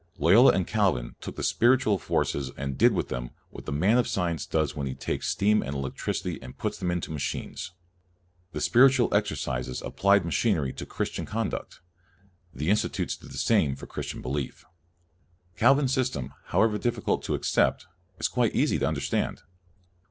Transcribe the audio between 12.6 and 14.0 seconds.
Institutes did the same for